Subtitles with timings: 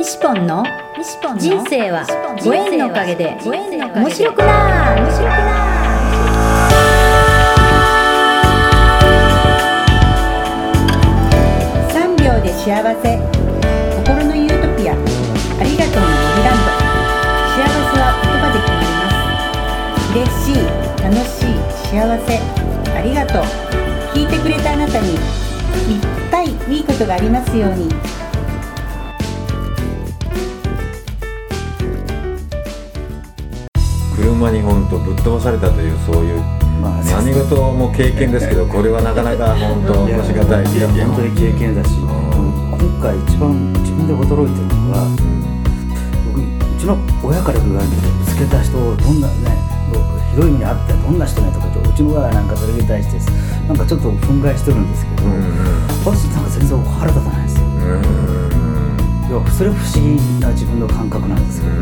[0.00, 0.64] 西ポンの
[1.36, 2.06] 人生は
[2.42, 5.60] ご縁のおかげで面白くな面白くな
[11.92, 13.20] 3秒で幸せ。
[14.00, 14.94] 心のユートピア。
[14.96, 14.96] あ
[15.64, 16.72] りがとうの森ランド
[17.52, 19.04] 幸せは言葉で決まりま
[20.00, 20.16] す。
[20.16, 20.64] 嬉しい
[21.04, 21.60] 楽しい
[21.92, 22.40] 幸せ。
[22.96, 23.44] ありがとう。
[24.16, 25.20] 聞いてくれたあなたにいっ
[26.30, 27.90] ぱいいいことがありますように
[34.40, 36.40] 車に本当ぶっ飛ばされたというそういう
[36.80, 43.52] まあ何事も経験ですけど これはなかなか本当し難いや験本当に経験だし、今回一番
[43.84, 45.04] 自分で驚いてるのが
[46.32, 46.44] 僕う
[46.80, 49.60] ちの親から言われてぶつけた人をどんなね
[50.30, 53.18] ひどい目にあってどんな人ねとかうちの親はなんかそれに対して
[53.68, 55.40] なんかちょっと憤慨してるんですけど、うんうん
[56.00, 57.66] 私なんか全然腹立たないんですよ。
[57.66, 57.68] う
[58.56, 58.60] ん
[59.28, 61.74] いやそれ不思議な自分の感覚なんですけど、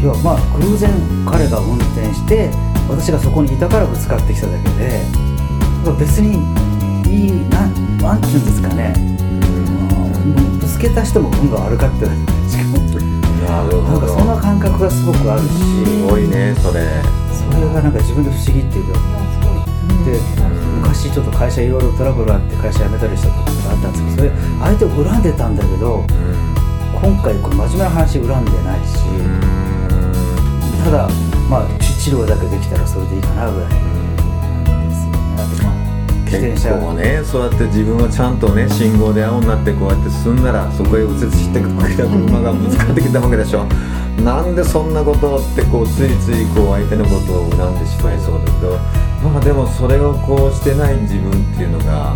[0.00, 0.90] いやまあ偶然
[1.28, 2.50] 彼が運転して
[2.88, 5.02] 私がそこにいたからぶつかってきただけで
[5.84, 6.40] まあ別に
[7.04, 8.94] いいなんなんていうんですかね、
[10.58, 12.12] ぶつけた人も運が悪かったよ
[12.48, 12.78] しかも
[13.44, 16.80] なんかそんな感覚がすごくあるしすごいねそれ。
[17.52, 19.00] それがなんか自分で不思議っていうか
[20.06, 20.18] で
[20.80, 26.04] 昔ちょっと会社いろいろトラブルあって会社辞めたりしたことがあったんですけどそれ相手を恨んでたんだけど
[27.02, 28.96] 今回これ真面目な話恨んでないし、
[30.84, 31.08] ただ
[31.48, 33.76] まあ治療だけできたらそれでいいかなぐらいで
[34.94, 43.66] すよね結車構ねそうやって自分はちゃんとね信号で青になってこうやって進んだらそこへ右折してきた車がぶつかってきたわけでしょ
[44.22, 48.78] なんでそんなことってこうついついこう相手のことを恨んでしまいそうだけど
[49.24, 52.14] まあでもそれをこうしてない自分っていうのが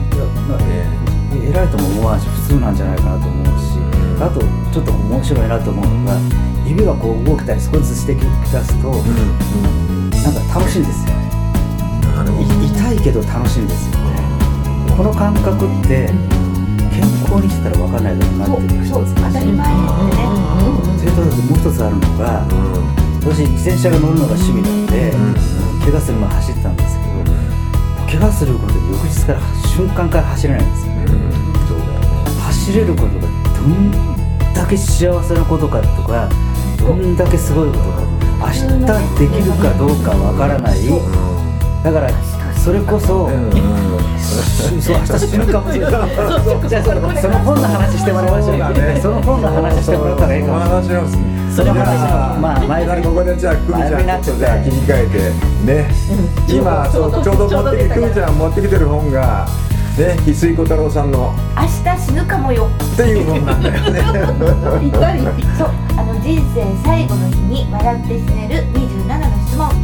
[0.58, 1.14] ね。
[1.42, 4.40] 偉いとも思わんし普通なんじゃないかなと思うし、うんあと
[4.72, 6.18] ちょっと面白いなと思うのが
[6.66, 8.26] 指がこう動けたり少しずつしてき出
[8.64, 11.24] すと、なんか楽しいんですよね。
[12.66, 14.16] 痛いけど楽しいんですよね。
[14.96, 16.08] この感覚って
[16.90, 19.58] 健康にしてたら分かんないだろうなっていうそう当たり前でね。
[20.98, 22.46] それともう一つあるのが
[23.20, 27.10] 私自転車が乗るのが趣味なんで、うん怪我する前走ってたんですけど
[28.06, 30.94] 怪我することで翌日から瞬間から走れないんですよ
[32.40, 33.90] 走れることがどん
[34.54, 36.28] だけ幸せなことかとか
[36.78, 38.14] どんだけすごいことか
[38.44, 38.58] 明日
[39.18, 40.78] できるかどうかわからない。
[41.82, 42.10] だから
[42.54, 43.40] それこそ、そう明
[44.80, 46.68] 日死ぬかもしれない。
[46.68, 48.50] じゃあそのその本の話してもらいましょう。
[48.50, 49.00] そうだね。
[49.00, 50.82] その本の話してもらったらいいかも。
[50.82, 51.84] しれない話しますその話
[52.34, 55.18] のまあ前振りここでじゃあ久美ちゃんちょっとじゃあ切り替えて。
[55.64, 55.88] ね。
[56.48, 59.46] 今そうちょうど持ってきて久美ちゃん持ってきてる本が
[59.98, 61.32] ね翡翠小太郎さんの。
[61.56, 61.62] 明
[61.92, 62.68] 日死ぬかもよ。
[62.94, 64.00] っていう本なんだよね。
[65.58, 69.68] そうあの人生最後の日に笑って死ねる27の質問。
[69.70, 69.74] と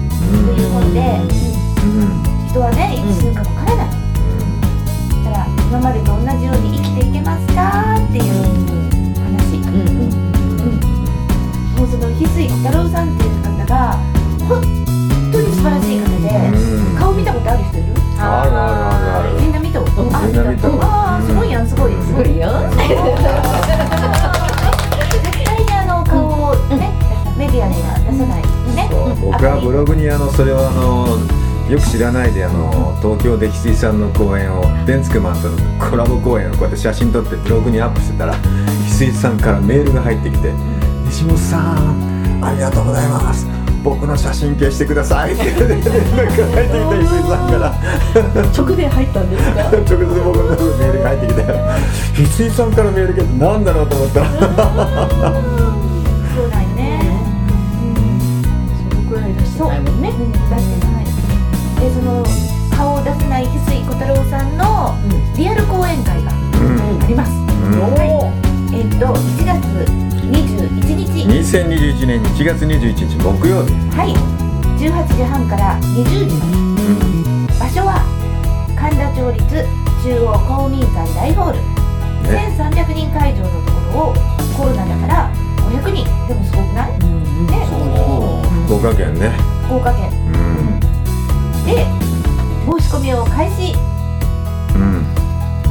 [0.61, 2.49] いう本で、うん。
[2.49, 3.87] 人はねいつ死ぬかわからない。
[5.25, 7.95] だから今までと同じように生きていけますか？
[7.97, 8.25] っていう
[9.23, 9.59] 話、
[11.79, 13.31] もうその翡翠小太郎さんっていう
[31.71, 35.57] よく知らないであの東京で翡翠さんの公演をデンツクマンとの
[35.91, 40.53] コラボ公演をこうやって写真撮ってブログにアップしてたら翡翠さんからメールが入ってきて
[41.07, 43.47] 「西本さんありがとうございます。
[43.83, 47.73] 僕の写真消してください」って連絡が入ってきた翡翠さんから。
[48.57, 49.63] 直で入ったんですか？
[49.71, 49.95] 直接
[50.25, 50.43] 僕の
[50.77, 51.43] メールが入ってきて
[52.15, 54.21] 翡翠さんからメールが来てなんだろうと思った。
[54.21, 54.39] らそう
[56.51, 57.01] なんよね。
[58.91, 60.11] そのくらい出してそうないもんね。
[60.11, 60.33] うん。
[60.33, 60.90] 出してない
[61.81, 62.23] でその
[62.77, 64.95] 顔を出せない翡翠小太郎さんの
[65.37, 66.31] リアル講演会が
[66.61, 67.03] うん。
[67.03, 67.81] あります、うん。
[67.97, 68.13] はい。
[68.77, 69.65] えっと1月
[70.29, 71.25] 21日。
[71.25, 73.73] 2021年1月21日木曜日。
[73.97, 74.13] はい。
[74.77, 76.61] 18時半から20時まで。
[77.59, 78.05] 場所は
[78.77, 79.65] 神田町立
[80.05, 81.59] 中央公民館大ホール、
[82.29, 84.15] ね1300人会場のところを
[84.57, 85.33] コロナだから
[85.65, 86.05] 500人。
[86.29, 87.65] でもすごくない、ね。
[88.67, 89.31] 福岡県ね。
[89.65, 90.11] 福岡県。
[90.35, 90.70] うん
[91.71, 91.87] で
[92.67, 93.75] 申し込みを開始。
[94.75, 95.07] うん。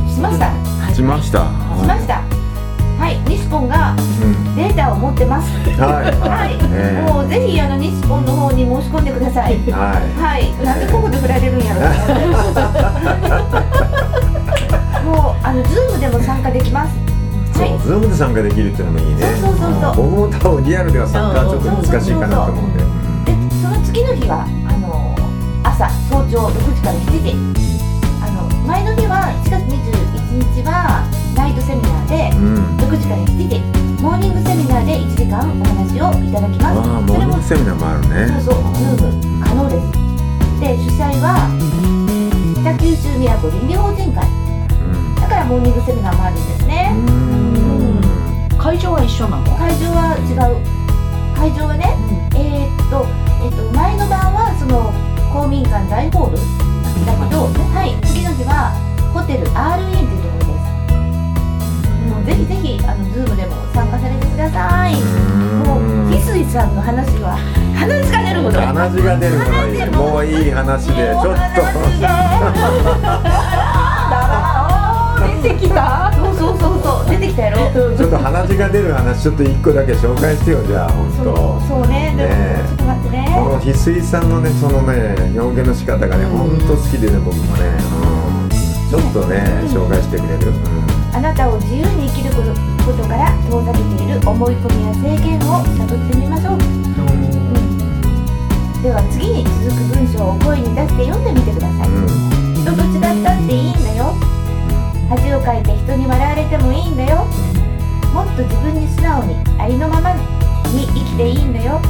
[0.07, 0.53] しました。
[0.93, 1.39] しました。
[1.79, 2.23] しました。
[2.99, 4.55] はい西ポンがうん。
[4.55, 5.51] データを持ってます。
[5.79, 6.15] はい。
[6.19, 9.59] はい、ええもうぜひあの西ポンの方に申し込んでください。
[9.71, 11.83] ははい、なんでここで振られるんやろう。
[15.09, 16.95] もうあの Zoom でも参加できます。
[17.53, 17.79] そう、はい。
[17.79, 19.21] Zoom で参加できるっていうのもいいね。
[19.41, 20.05] そうそうそうそう。
[20.07, 20.11] ん。
[20.11, 22.79] 僕も多分リアルでは参加はちょっと難しいかなと思うんで。
[22.79, 22.87] で
[23.61, 24.47] その次の日は
[25.79, 27.31] 朝早朝6時から7時。
[28.21, 33.63] あの前の日は1月21日はナイトセミナーでうん、うん6時から7時。
[34.03, 36.79] モーニングセミナーで1時間お話をいただきます。
[36.83, 38.27] ああモーニングセミナーもあるね。
[38.43, 39.87] そうそう、 Zoom 可能です。
[40.59, 41.47] で、主催は
[42.59, 44.27] 北九州宮古倫理法人会。
[44.27, 45.15] うん。
[45.15, 46.91] だからモーニングセミナーもあるんですね。
[46.91, 46.99] う
[48.51, 48.57] ん。
[48.57, 49.55] 会場は一緒なの？
[49.55, 50.59] 会場は違う。
[51.39, 51.95] 会場はね、
[52.35, 53.07] えーっと、
[53.39, 54.91] えーっと、前の晩はその
[55.31, 56.37] 公民館大ホール
[57.05, 58.71] だけど、はい、次の日は
[59.13, 60.49] ホテル RN っていうところです。
[62.09, 64.95] もうぜひぜひ、あの、ズームでも参加されてください。
[65.65, 67.37] もう、翡翠さんの話は、
[67.77, 68.59] 話が出るほど。
[68.59, 69.51] 鼻血が出るほど
[70.11, 71.35] もういい話でちょっ
[75.43, 76.08] 出てきた
[77.09, 77.57] 出てきたやろ。
[77.71, 82.13] とちょっと鼻血が出る話ちょっと一個だけ紹介してよじゃあ本そう当そうね。
[82.15, 82.63] ねえ。
[82.67, 83.25] ちょっと待ってね。
[83.35, 87.65] この翡翠さんのねそのね表現の仕方がね本当好きでね僕もね、
[88.45, 90.55] うん、ちょっとね紹介してくれる、うん、
[91.15, 92.53] あなたを自由に生きること
[92.85, 96.57] ことから遠ざけている思い込みや制限を探ってみましょう、
[98.81, 101.87] では次に続く文章を声に出して読んでみてください、
[105.09, 107.25] 恥をかいて人に笑われてもいいんだよ。
[108.13, 111.81] もっと自分に素直にありのままに生きていいんだよ。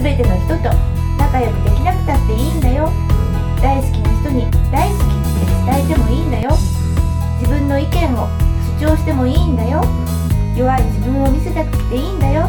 [0.00, 0.70] 全ての人と
[1.18, 2.90] 仲良くできなくたっていいんだよ。
[3.60, 6.50] 大好きな人に大好きって伝えてもいいんだよ。
[7.40, 8.28] 自分の意見を
[8.78, 9.82] 主張してもいいんだよ。
[10.54, 12.42] 弱い自分を見せたくていいんだよ。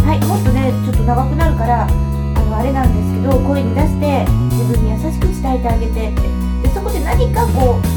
[0.00, 4.24] はいもっとねちょっと長くなるからあのあれなんですけど声に出して
[4.56, 6.22] 自分に優しく伝えてあげてって。
[6.62, 7.95] でそこで何かこう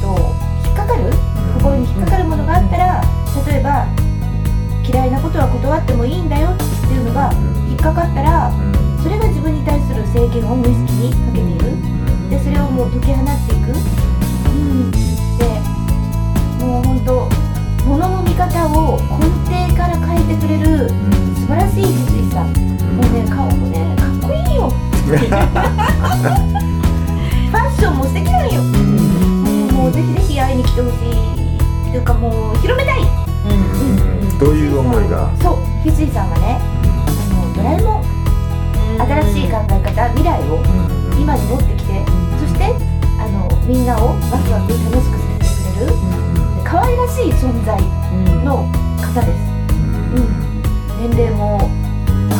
[0.00, 0.34] と
[0.66, 1.12] 引っかかる？
[1.54, 3.02] 心に引っかかるものがあったら
[3.46, 3.86] 例えば
[4.84, 6.64] 嫌いなことは断ってもいいんだよって
[6.94, 7.30] いうのが
[7.68, 8.50] 引っかかったら
[9.02, 11.76] それが自分に対する制限を無意識にかけている。
[12.30, 13.72] でそれをもう解き放っていく、
[14.50, 15.60] うん、で
[16.64, 17.28] もう本当
[17.84, 20.88] 物の見方を根底から変えてくれる
[21.34, 22.44] 素晴らしい翡翠さ。
[22.44, 22.46] ん。
[22.96, 24.70] もうね顔もねかっこいいよ。
[25.10, 29.29] ファッションも素敵なんよ
[29.80, 31.08] もうぜひぜひ会いに来てほしい
[31.88, 33.00] っていうかもう広めたい。
[34.38, 35.32] という思いが？
[35.40, 35.54] そう。
[35.84, 38.04] 翡翠さんはねあのドラえもん
[39.24, 40.60] 新しい考え方未来を
[41.18, 42.04] 今に持ってきて
[42.38, 42.64] そして
[43.18, 45.96] あのみんなをワクワク楽しくさせてくれるで
[46.62, 47.80] 可愛らしい存在
[48.44, 48.68] の
[49.00, 49.36] 方です、
[50.12, 50.28] うん、
[51.00, 51.56] 年齢も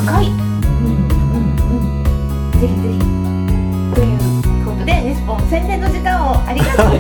[0.05, 0.37] 若い、うん。
[0.37, 0.39] う
[0.93, 1.49] ん。
[1.73, 1.81] う
[2.57, 3.01] ん、ぜひぜひ
[3.95, 4.30] という
[5.49, 6.97] 宣伝の時間をありがとう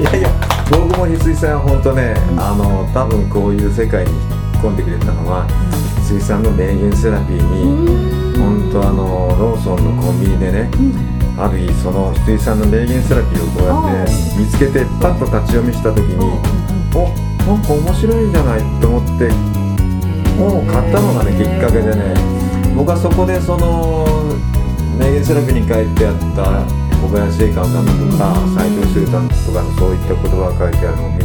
[0.00, 0.28] いやいや
[0.70, 4.22] 僕も翡翠さん本当ねあの多分こういう世界に引っ
[4.62, 5.46] 込んでくれたのは
[6.06, 10.70] 翡翠さんの名言セラピーに本当あのローソンのコンビニでね
[11.36, 16.18] ある日その翡翠さんの名言セラピーをこうやって見つけてパッと立ち読みした時に
[16.94, 17.08] お
[17.48, 19.28] なんか面白いじゃないと思って
[20.36, 22.14] もう買ったのがねきっかけでね
[22.76, 24.27] 僕はそこでその
[24.98, 26.66] 名言セラピーに書いてあった
[26.98, 31.24] 小林栄寛さんだとか斎藤修さんとかのそういった言葉が書いてあるのを見て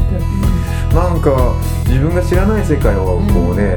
[0.94, 1.56] なんか
[1.88, 3.76] 自分が知らない世界をこうね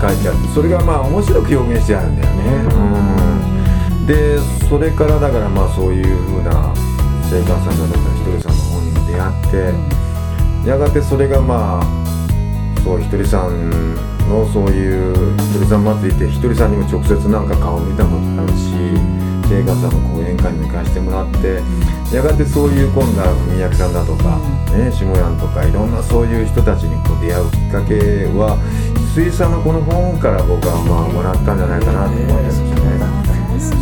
[0.00, 2.42] 書いてあってそれがまあ面白く表現してあるんだよね。
[2.74, 4.06] うん。
[4.06, 6.72] でそれからだからまあそういうふうな
[7.28, 12.06] 生還さんだとかひとりさんの本にも出会ってやがてそれがまあ
[12.84, 13.96] そうひとりさん
[14.28, 18.75] のそういうひとりさん祭りってひとりさんにも直接なんか顔を見たことあるし
[19.56, 21.62] 生還さんの講演会にも行かせてもらって
[22.14, 24.36] やがてそういう今度は文明さんだとか、
[24.76, 28.58] ね、下屋とかいろんなそういう人たちにこう出会うきっかけは
[29.16, 33.26] 翡翠さんのこの本から僕はまあもらったんじゃないかなと思ってるんですよね。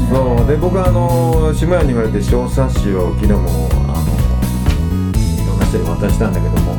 [0.09, 4.15] そうで僕はあの下屋に言われて小冊子を昨日もあの
[5.11, 6.79] いろんな人に渡したんだけども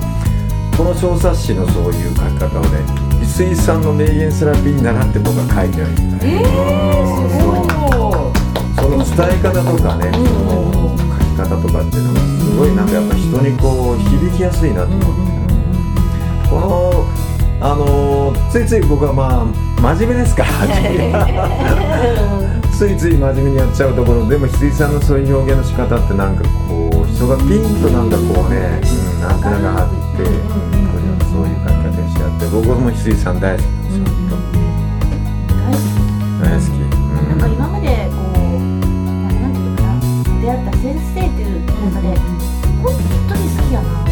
[0.78, 2.80] この小冊子のそういう書き方をね
[3.20, 5.92] 翡翠さんの名言セラピーに習って僕は書いてある。
[6.24, 6.40] え
[7.76, 7.85] そ
[8.98, 15.08] の伝え方とかね、その書き方とかっていうのがすごいなんかやっぱ人にこう響きやすいなと思って、
[16.50, 17.06] この
[17.62, 19.46] あのついつい僕はまあ
[19.96, 20.50] 真面目ですから
[22.78, 27.48] ついつい真面目にやっちゃうところでも翡翠さんのそういう表現の仕方ってなんかこう人がピン
[27.82, 28.82] となんかこうね、
[29.22, 30.30] うん、アンテナが張って、うん、
[31.32, 34.04] そういう書き方にしてあって僕も翡翠さん大好きなんですよ、
[41.86, 42.08] 今まで
[42.82, 42.98] こう
[43.30, 44.02] なんていうのかな出会った先生という中で本当に好きやな。
[44.02, 44.12] って、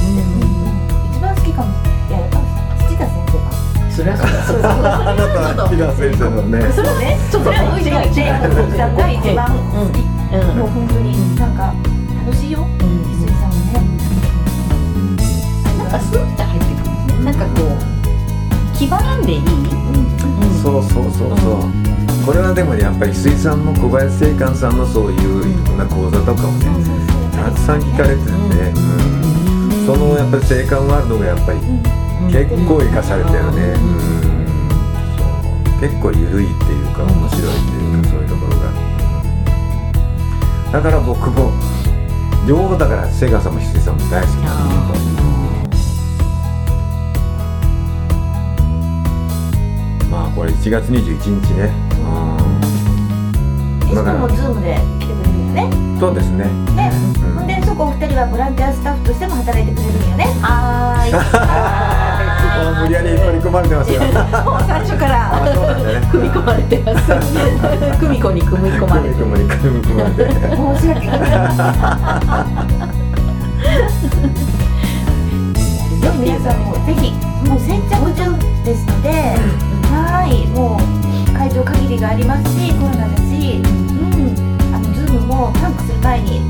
[1.09, 1.73] 一番好きかも。
[1.73, 2.37] いややっぱ
[2.85, 3.49] 土田先生か。
[3.89, 4.45] それはそうだ。
[4.45, 6.69] そうだあなた田先生のね。
[6.71, 7.17] それはね。
[7.31, 7.57] ちょっと一
[7.89, 7.97] 番
[8.45, 10.53] 好き、うん。
[10.53, 11.73] もう本当になんか
[12.25, 12.61] 楽しいよ。
[12.61, 12.65] う
[13.41, 13.81] さんもね。
[15.79, 16.93] なんかスーッて入ってくる。
[16.93, 19.49] んですねなんかこう気張らんでいい、うん
[20.61, 21.33] そうそうそう。
[21.39, 21.83] そう
[22.23, 26.67] これはでもやっぱり翡翠さんも小林正観さんのそういういろんな講座とかをね
[27.43, 28.37] たくさん聞かれててね、
[28.71, 28.79] う
[29.83, 31.59] ん、そのやっぱり正観ワールドがやっぱり
[32.31, 33.75] 結構生かされてるね、
[35.81, 38.71] 結構緩いっていうか面白いっていうかそういうところが、
[40.71, 41.51] だから僕も
[42.47, 44.99] 両方だからセガさんも翡翠さんも大好きなんで。
[45.75, 45.83] す
[50.09, 51.73] まあこれ1月21日ね、
[53.85, 55.69] いつももズームで来てくれるよね。
[55.73, 56.72] うん、そうですね
[57.73, 60.25] そこお二人はボランティアスタッフとしても働いてくれるんよね。
[60.45, 61.17] はーい。
[61.17, 63.97] もう無理やり取り込まれてますよ。
[64.45, 65.33] もう最初から。
[66.13, 67.09] 組み込まれてます
[67.97, 71.33] 久美子に組み込まれて組み込まれて申し訳ござい。
[71.33, 71.65] ませ
[74.21, 74.37] ん
[75.97, 77.09] でも皆さんもぜひ
[77.49, 79.09] もう先着順ですので、
[79.89, 84.75] はいもう会場限りがありますしコロナだしうん。
[84.75, 86.41] あのズームもパンクする前に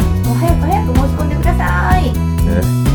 [0.53, 2.03] 早く早く申し込んでください。
[2.03, 2.11] ね、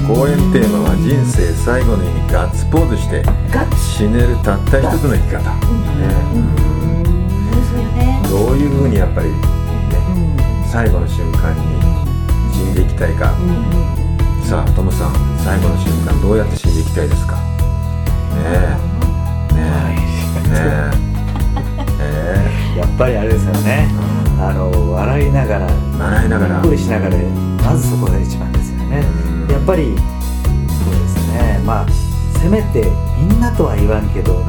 [0.07, 3.23] 講演テーマは人生最後の日にガッツポーズして
[3.77, 5.59] 死ねるたった一つの生き方、ね。
[8.29, 9.35] どういうふうにやっぱり、ね、
[10.71, 11.63] 最後の瞬間に
[12.53, 13.35] 死んでいきたいか、
[14.45, 17.35] さあトムさん最後の瞬間どうやって死んでいきたいですか？
[17.37, 17.43] ね
[19.53, 19.55] え。
[19.55, 20.49] ねえ。
[20.49, 20.93] ねえ。
[22.77, 22.79] え。
[22.79, 23.89] やっぱりあれですよね。
[23.91, 24.09] え
[24.41, 26.55] あの笑いながらうん笑いながら。
[26.55, 27.17] にっこりしながら
[27.69, 29.01] まずそこが一番ですよね。
[29.01, 29.53] うん。
[29.53, 31.63] やっぱりそうですね。
[31.67, 31.87] まあ
[32.41, 34.47] せめてみんなとは言わんけど、うん。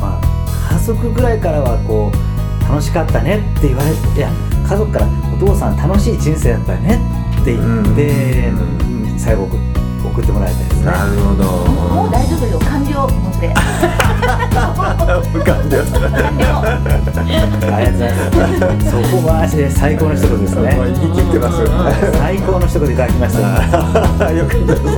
[0.00, 4.30] まあ、家族ぐらいからはこう楽しかったねって言われていや
[4.68, 7.00] 家族からお父さん楽しい人生だったよね
[7.40, 9.14] って言って、うん。
[9.14, 9.48] うん最後
[10.10, 10.86] 送送ってもらいたいですね。
[10.86, 11.44] なるほど。
[11.44, 12.58] もう大丈夫よ。
[12.58, 13.46] 完了でますあ
[17.26, 17.66] りがとうご
[18.58, 18.90] ざいます。
[18.90, 20.76] そこマジで最高の一言ですね。
[20.76, 21.64] 言い切ってます
[22.18, 23.40] 最高の一言いただきました。
[24.34, 24.82] よかったです。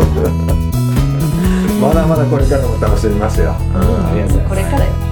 [1.81, 3.81] まだまだこれからも楽しみますよ、うん。
[4.07, 4.73] ありがとうございます。
[4.73, 5.12] これからよ